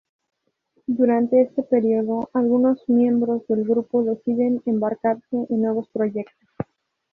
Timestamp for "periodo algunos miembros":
1.61-3.45